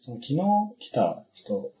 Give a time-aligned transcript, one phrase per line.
[0.00, 0.36] その昨日
[0.78, 1.72] 来た人。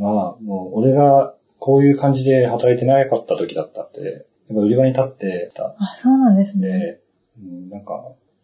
[0.00, 6.68] は、もう俺がこういう感じで働いてなかった時だったって、やっぱ売り場に立ってたあ、そうなんですね。
[6.68, 7.00] で、
[7.42, 7.92] うんなんか、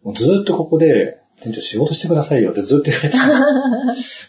[0.03, 3.27] もうずーっとここで、店長仕事してくださいよってずっと言われてた。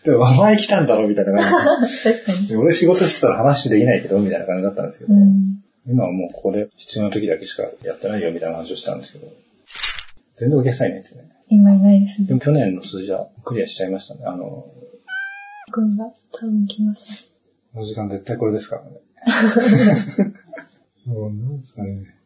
[0.11, 2.39] でも、お前来たんだろみたいな感確かに。
[2.39, 2.57] じで。
[2.57, 5.63] 俺仕事してたら話できないけど、みたいな感じだったんですけど、うん。
[5.87, 9.27] 今はもうここで必要な時だけしかやってないよみたいな話をしたんですけど、
[10.37, 11.25] 全然お客さんいないですね。
[11.49, 12.29] 今いないですね。
[12.29, 14.23] でも去年の数字はクリアしちゃいましたね。
[14.25, 14.67] あの、
[15.73, 17.35] 君が多分来ます。
[17.73, 19.01] この時間絶対これですからね。
[21.07, 22.23] もうなんですかね。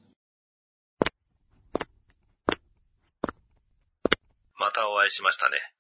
[4.58, 5.76] またお会いしましたね。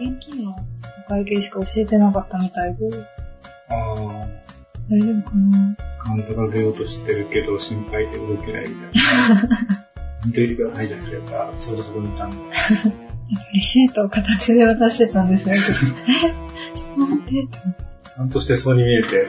[0.00, 0.73] 現金のお
[1.08, 2.88] 会計しか教えてなかったみたいで、
[3.68, 3.94] ああ、
[4.90, 5.76] 大丈夫かな？
[5.98, 9.48] カウントが出ようとしてるけど心配で動けないみたいな。
[10.26, 11.34] 見といてくださいじゃないですか。
[11.36, 12.36] やっぱ、ちょうどそこにいたんで。
[13.54, 15.54] レシートを片手で渡してたんですよ。
[15.54, 17.58] え ちょっと待ってって。
[18.14, 19.26] ちゃんとしてそうに見えて、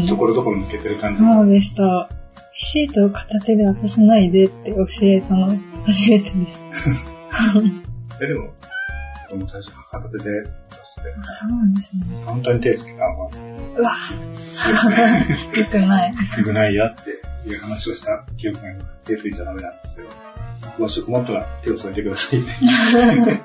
[0.00, 0.08] うん。
[0.08, 1.22] ところどころ抜けてる感じ。
[1.22, 1.82] そうでした。
[1.82, 2.08] レ
[2.58, 5.46] シートを片手で渡さないでって教えたの
[5.86, 6.60] 初めてです。
[8.20, 8.48] え、でも、
[9.30, 10.24] 僕も最初片手で
[11.02, 12.02] 出して、あそうなんですね。
[12.26, 13.30] カウンターに手つけたのは、
[13.78, 13.96] うわよ
[15.70, 16.14] くない。
[16.38, 18.62] 良くないやっていう話をした記憶が
[19.04, 20.06] 手ついちゃダメなんですよ。
[21.64, 22.50] 手を添えてくださいって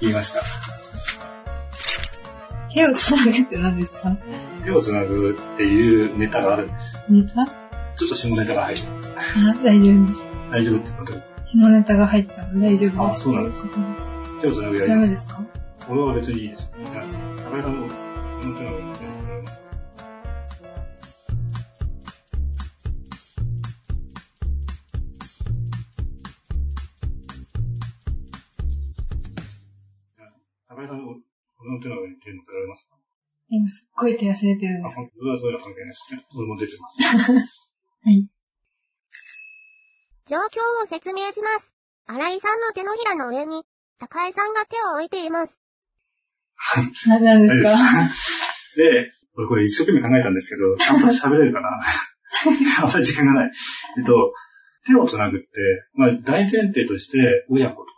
[0.00, 0.40] 言いました。
[2.72, 4.16] 手をつなぐって何ですか？
[4.64, 6.98] 手をつなぐっていうネタがあるんです。
[7.08, 7.42] ネタ？
[7.42, 7.46] あ、
[7.96, 9.14] ちょっと下ネタが入ってます。
[9.64, 10.20] 大丈夫です。
[10.50, 11.12] 大丈夫ってこと？
[11.46, 13.00] 下ネタが入ったの大丈夫です。
[13.00, 13.62] あそうなんです。
[14.40, 15.40] 手をつなぐやりダメですか？
[15.88, 16.68] 俺は別にいいですよ。
[16.74, 17.94] 高井さんの、こ
[18.46, 18.70] の手の
[30.68, 32.96] 高井さんの、この手の上に手乗せられますか
[33.48, 36.26] 今すっごい手汗出てるんあ、です本当はそういうの関係ないですね。
[36.36, 36.88] 俺も出てま
[37.40, 37.72] す。
[38.02, 38.26] はい。
[40.26, 41.72] 状況を説明します。
[42.06, 43.64] 新井さんの手のひらの上に、
[43.98, 45.56] 高井さんが手を置いています。
[47.06, 47.70] 何なんですか？
[48.76, 51.68] で、俺これ一生懸命考えたんですけど、ちゃんと喋れるかな？
[52.82, 53.50] あんまり時間がない。
[53.98, 54.32] えっと、
[54.86, 55.46] 手をつなぐって、
[55.94, 57.18] まあ大前提として、
[57.50, 57.90] 親子とか、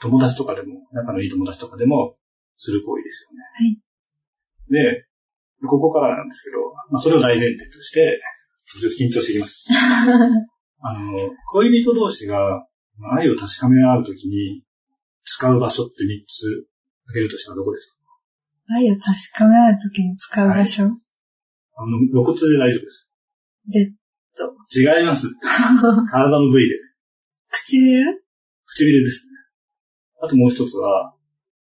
[0.00, 2.16] 友達とかでも、仲のいい友達とかでも、
[2.56, 3.42] する行為ですよね。
[3.54, 3.78] はい。
[4.94, 5.06] で、
[5.66, 6.58] ここからなんですけど、
[6.90, 8.20] まあそれを大前提として、
[8.80, 9.74] ちょっと緊張してきました。
[10.86, 12.66] あの、恋人同士が
[13.16, 14.62] 愛を確かめ合うときに
[15.24, 16.66] 使う場所って3つ挙
[17.12, 19.04] げるとしたらどこですか愛を確
[19.36, 23.10] かめ合うときに使う場所、あの、露骨で大丈夫です。
[23.68, 23.80] で、
[24.72, 25.28] 違います。
[25.36, 26.76] 体の部位で。
[27.50, 28.22] 唇？
[28.66, 29.32] 唇ですね。
[30.22, 31.14] あともう一つは、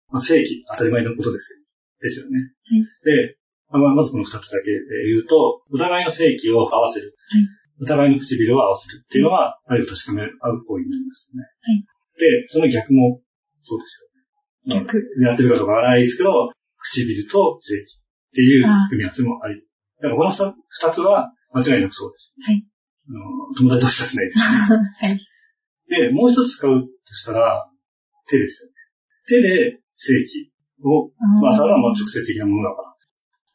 [0.08, 1.60] まあ、正規、当たり前のことですよ
[2.00, 2.38] ですよね。
[2.70, 3.36] いで、
[3.70, 7.14] まあ、まずこの二つだけで言うと、お互いの正規を合わせる。
[7.30, 11.48] はいお互いの唇を合わせるっていうのは、愛を確かめ合う行為になりますよね。
[11.64, 11.84] はい
[12.20, 13.22] で、その逆も
[13.62, 14.09] そうですよ
[14.66, 14.80] ね。
[14.80, 15.02] 逆。
[15.20, 17.86] やってるかどうかわからないですけど、唇と正規っ
[18.34, 19.62] ていう組み合わせもあり。
[20.00, 22.34] だからこの二二つは間違いなくそうです。
[22.40, 22.64] はい。
[23.08, 24.38] あの友達同士はしないです。
[24.40, 24.74] は
[25.08, 25.26] い。
[25.88, 27.66] で、もう一つ使うとしたら、
[28.28, 28.74] 手ですよね。
[29.26, 31.10] 手で正規を、
[31.42, 32.94] まあ、それはまあ直接的なものだから。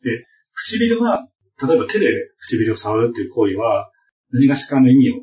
[0.03, 1.27] で、唇は、
[1.65, 2.07] 例えば手で
[2.37, 3.89] 唇を触るっていう行為は、
[4.31, 5.15] 何がしかの意味を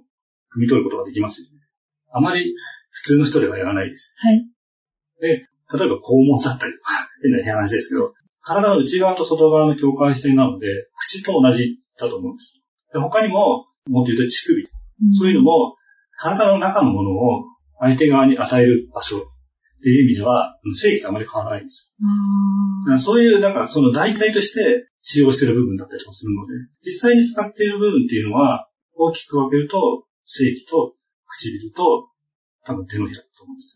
[0.56, 1.59] 汲み取ることができますよね。
[2.12, 2.54] あまり
[2.91, 4.15] 普通の人ではやらないです。
[4.16, 4.47] はい。
[5.21, 10.66] で、例えば肛門だったりとか、変な話ですけど、体の内側と外側の境界線なので、
[10.97, 12.60] 口と同じだと思うんです。
[12.93, 14.69] で他にも、もっと言うと乳首。
[15.19, 15.77] そういうのも、
[16.19, 17.44] 体の中のものを
[17.81, 19.21] 相手側に与える場所っ
[19.83, 21.91] ていう意味では、正規とあまり変わらないんです。
[23.04, 26.54] そういう、なんかその代替として使用している部分だったりとかするので、
[26.84, 30.95] 実際に使っている部分っていうのは、大きく分けると、正規と
[31.27, 32.09] 唇と、
[32.65, 33.75] 多分手のひらだと思うんです。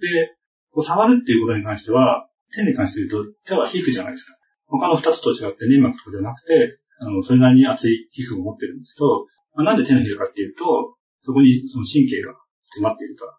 [0.00, 0.36] で、
[0.74, 4.36] こう触るっていうことに関しては、手に関して言うと、手は皮膚じゃないですか。
[4.66, 12.34] 他の二つと違って粘膜とかじゃなくて、あの、それなりに厚い皮膚を持ってるんですけど、まあ、なんで手のひらかっていうと、そこにその神経が
[12.70, 13.32] 詰まっているから。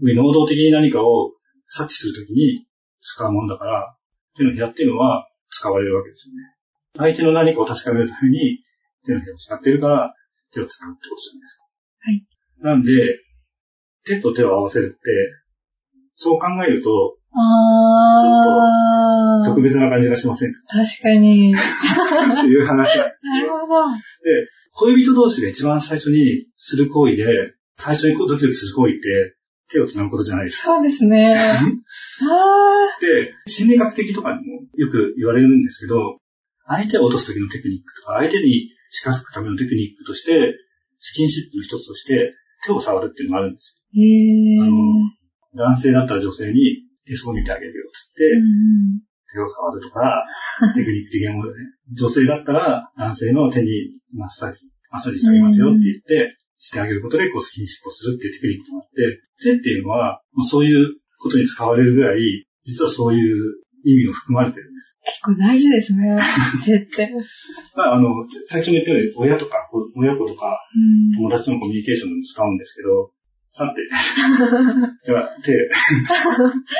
[0.00, 1.32] 能動的に何かを
[1.68, 2.66] 察知するときに
[3.00, 3.96] 使うもんだから、
[4.36, 6.40] 手のひらっていうのは使われるわけですよね。
[6.96, 8.64] 相手の何かを確かめるために
[9.04, 10.14] 手のひらを使っているから、
[10.52, 11.64] 手を使うってことじゃないですか。
[12.00, 12.26] はい。
[12.60, 13.18] なんで、
[14.04, 15.00] 手と手を合わせるって、
[16.14, 17.40] そう考えると、あ
[19.42, 20.60] あ特別な感じがしませんか？
[20.68, 21.54] 確かに。
[21.54, 23.74] っていう話なんですなるほど。
[23.90, 23.98] で、
[24.72, 29.36] 恋人同士が一番最初にする行為で、最初にドキドキする行為って、
[29.70, 30.64] 手を繋ぐことじゃないですか。
[30.64, 31.34] そうですね。
[33.00, 36.18] で、心理学的とかにもよく言われるんですけど、
[36.66, 40.54] 相手を落とす時のテクニックとか、相手に近づくためのテクニックとして、
[41.00, 42.32] スキンシップの一つとして、
[42.64, 44.60] 手を触るっていうのがあるんですへえ。
[44.60, 44.74] あのよ。
[45.62, 50.24] 男性だったら女性に手相を見てあげるよっつって、うん手を触るとか、
[50.74, 51.64] テクニック的なものでね。
[51.96, 64.96] 女性だったら男性の手にマッサージ、マッサージしてあげますよって言って、してあげることでこうスキンシップをするっていうテクニックがあって、手っていうのは、まあそういうことに使われるぐらい、実はそういう意味を含まれてるんです。
[65.04, 66.16] 結構大事ですね。
[66.64, 67.10] 手って。
[67.74, 68.08] まあ、あの、
[68.46, 73.12] 最初に言ったように親とか、こ親子とか、うん友達とのコミュニケーションでも使うんですけど、
[73.54, 73.82] さて、
[75.04, 75.52] では、手、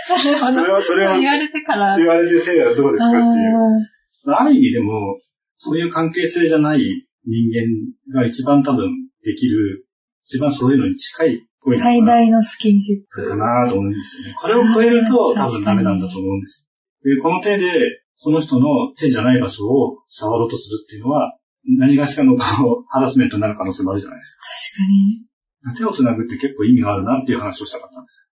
[0.08, 1.98] そそれは、それは、言われてから。
[1.98, 4.26] 言われて手はどうですあかっていう。
[4.26, 5.18] ーある意味でも、
[5.58, 6.78] そういう関係性じゃない
[7.26, 8.88] 人間が一番多分
[9.22, 9.84] できる、
[10.24, 13.28] 一番そういうのに近い声なの最大のスキンシップ。
[13.28, 14.34] かなと思うんですよね。
[14.34, 16.66] これを超えると多分ダメなんだと思うんです
[17.04, 17.16] よ。
[17.16, 21.36] で、この手で、その人の手じゃない場所を触ろうとするっていうのは、
[21.78, 24.38] 何がしかのハラスメントになる可能性もあるじゃないです
[24.74, 25.31] 確かに。
[25.64, 25.74] か。
[25.76, 28.26] 手を繋ぐって結構意味があるなっていう話をしたかったんです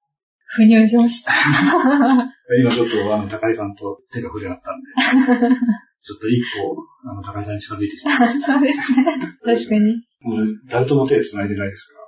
[0.51, 1.33] 腑に落ちました。
[1.33, 1.39] よ。
[2.59, 5.57] 今ちょっとあの、高井さんと手が触れ合ったんで、
[6.03, 6.77] ちょっと一歩、
[7.09, 9.05] あの、高井さんに近づいてしまいまし そうですね。
[9.45, 10.03] 確かに。
[10.23, 10.29] た。
[10.29, 12.01] もう誰とも手を繋いでないですか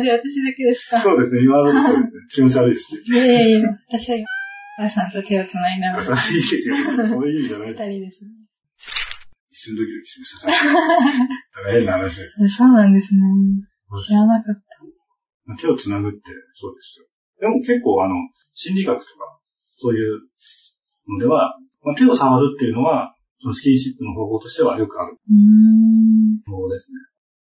[0.00, 1.02] じゃあ私だけですから。
[1.02, 2.20] そうですね、今までそうですね。
[2.30, 3.00] 気持ち悪いですね。
[3.06, 6.16] いやいやいや、私は、お母さんと手を繋いだので、そう
[7.28, 7.74] いう意味じゃない二。
[7.74, 8.30] 人ですね。
[9.50, 10.62] 一瞬ドキドキしまし
[11.62, 11.70] た。
[11.70, 12.48] 変な話です。
[12.48, 13.20] そうなんですね。
[14.00, 15.56] 知らなかった。
[15.60, 16.18] 手を繋ぐって
[16.54, 17.06] そうですよ。
[17.40, 18.14] でも結構あの、
[18.52, 20.20] 心理学とか、そういう
[21.08, 26.40] のでは、まあ、手を触るっていうのは、そのスキンシップの方法としてはよくあるうーん。
[26.46, 26.98] 方法ですね。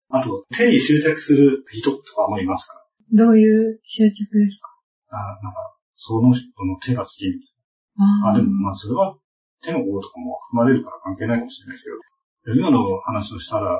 [0.10, 2.81] あと、手に執着する人とかもいますか
[3.13, 4.68] どういう執着ですか？
[5.12, 7.42] らあなんか、その人の手が好きみたい
[8.24, 8.28] な。
[8.30, 9.16] ああ、でもまあそれは
[9.62, 11.90] 手の方とかも含まれるから関係ないかもしれないです
[12.44, 13.78] けど、今の話をしたら、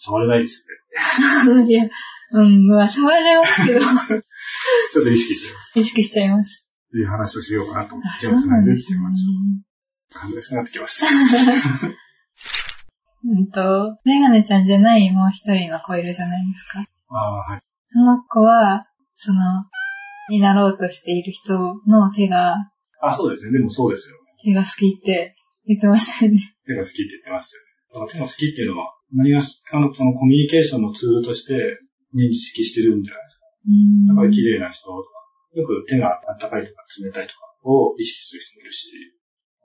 [0.00, 0.64] 触れないです
[1.46, 1.60] よね。
[1.60, 1.62] あ。
[1.68, 1.88] いや、
[2.32, 3.90] うん、まあ、触れますけど、 ちょっ
[5.04, 5.78] と意識してます。
[5.78, 6.66] 意識しちゃいます。
[6.88, 9.32] っていう話をしようかなと思って、手を繋でってないう話を。
[10.12, 11.06] 恥ずかしくなってきました。
[13.22, 16.80] うんと、メガネちゃんじゃないもう一人の子いるじゃないですか。
[17.10, 17.60] ああ、はい。
[17.92, 19.40] その子は、その、
[20.30, 21.52] になろうとしている人
[21.86, 22.56] の手が、
[23.02, 23.52] あ、そうですね。
[23.52, 24.16] でもそうですよ。
[24.42, 25.36] 手が好きって
[25.66, 26.38] 言ってましたよね。
[26.66, 27.58] 手が好きって言ってました
[27.98, 28.12] よね。
[28.12, 31.54] 手が好きっていうのは、何がしかのそのコミュニケーションのツールとして
[32.14, 33.46] 認識してるんじゃないですか。
[34.08, 35.08] だから綺麗な人とか、
[35.54, 38.90] よく手があったかいとか冷たいとかを意識する人もいるし、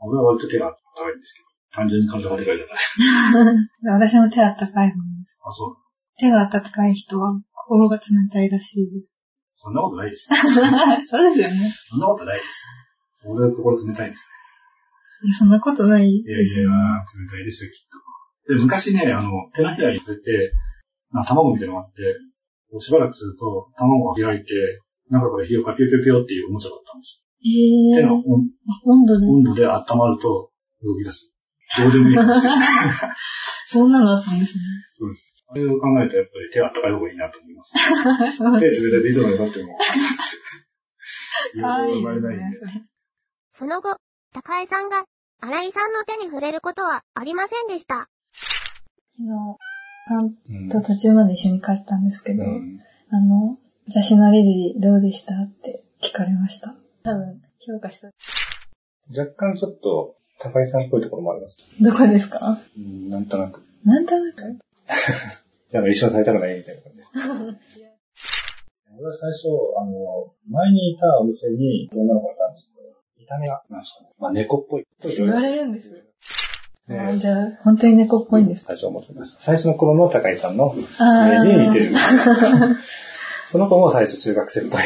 [0.01, 4.09] 俺は割と手があったかいんですけど、単純に体がでかいじゃない。
[4.09, 5.39] 私の手あったかい方です。
[5.43, 5.77] あ、そう。
[6.17, 9.19] 手があったかい人は心が冷たいらしいです。
[9.55, 10.35] そんなことないですよ。
[11.07, 11.71] そうですよね。
[11.71, 12.65] そんなことないです
[13.25, 13.31] よ。
[13.31, 14.29] 俺は心冷たいんです
[15.23, 16.69] いやそんなことないいやいや、
[17.01, 18.04] 冷たいですよ、きっと。
[18.47, 20.53] で、昔ね、あの、手のひらに触れて、
[21.11, 22.03] な卵みたいなのがあって、
[22.69, 24.53] こうしばらくすると、卵が開いて、
[25.09, 27.25] 中から火をかピヨピヨピヨっていうおもちゃだったんですよ。
[27.45, 28.49] えー、手の温
[28.85, 29.27] 温度で。
[29.27, 30.51] 温度で温まると
[30.83, 31.31] 動き出す。
[31.77, 32.55] どうでもいい話です。
[33.77, 34.63] そんなのあったんですね。
[34.97, 35.35] そうです。
[35.47, 37.73] あれを考えるとやっぱり手あったかい方がいいなと思います。
[38.37, 39.77] そう手冷たいでいつまで経っても。
[43.51, 43.97] その後、
[44.33, 45.05] 高江さんが
[45.41, 48.09] 新井さんの手に触れることはありませんでした。
[49.17, 49.57] 昨日、
[50.07, 52.79] さんうんと途中まで一緒に帰ったんですけど、うん
[53.11, 53.57] あの、
[53.87, 56.75] 私のレジどうでしたって聞かれました。
[57.03, 58.09] 多分、評価した。
[59.15, 61.61] 若干ちょっと、高井さんっぽいところもあります。
[61.79, 62.59] どこですか？
[62.77, 63.63] うん、なんとなく。
[63.85, 64.41] なんとなく？
[65.71, 67.81] なんか一緒にされたくないみたいな感じ。
[68.97, 69.47] 俺は最初、
[69.79, 74.09] あの、前にいたお店に女の子がいたんですけど、見た目が、なんですかね。
[74.19, 74.85] まあ猫っぽい。
[75.15, 75.93] 言われるんですよ。
[76.87, 79.41] じゃあ、本当に猫っぽいんですか最初思ってました。
[79.41, 81.97] 最初の頃の高井さんのイあメージに似てるー。
[83.47, 84.85] その子も最初中学生っぽいな。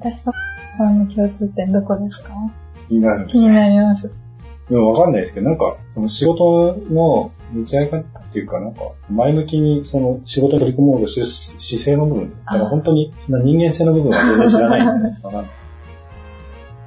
[0.00, 0.32] 私と
[0.78, 2.30] さんの共通点どこですか？
[2.88, 4.10] 気になるんです気になります。
[4.68, 8.80] でもわかんないですけど、なんか、その仕事の向き合い方っていうか、なんか、
[9.10, 15.50] 前向きにその仕事に取り組もうとしてる姿勢の部分、だから本当に人間性の部分は全然知らないんで、わかんない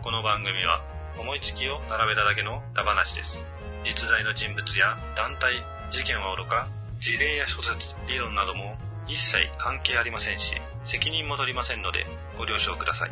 [0.04, 0.82] この番組は
[1.20, 3.44] 思いつきを並べただけのダ話です。
[3.84, 6.68] 実在の人物や団体、事件はおろか、
[7.00, 8.76] 事例や諸説、理論なども
[9.08, 10.56] 一切関係ありませんし、
[10.86, 12.06] 責任も取りませんので
[12.38, 13.12] ご了承ください。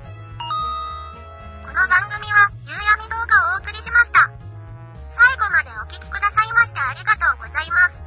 [1.62, 4.53] この番組は、夕闇動画をお送りしました。
[5.14, 8.02] 最後までお聴きくださいましてありがとうございます。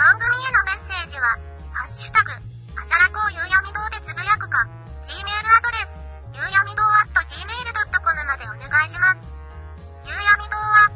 [0.00, 1.36] 番組へのメッセージは、
[1.76, 2.32] ハッシュタグ、
[2.72, 4.64] あじゃらこうゆうやみ堂でつぶやくか、
[5.04, 5.92] Gmail アドレス、
[6.32, 9.20] ゆうやみ堂 at gmail.com までお願いします。
[10.08, 10.88] ゆうやみ堂は、